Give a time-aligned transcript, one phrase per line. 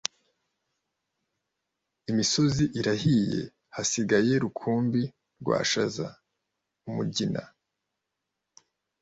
[2.11, 3.41] Imisozi irahiye
[3.75, 5.01] hasigaye rukumbi
[5.41, 7.43] rwa Shaza.Umugina